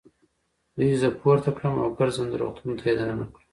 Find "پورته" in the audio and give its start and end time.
1.21-1.49